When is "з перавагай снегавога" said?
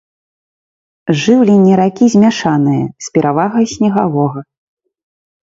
3.09-4.39